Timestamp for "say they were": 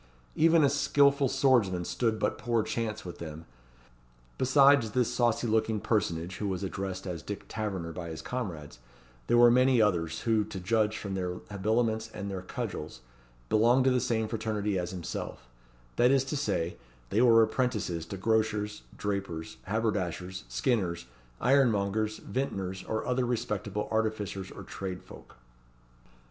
16.35-17.43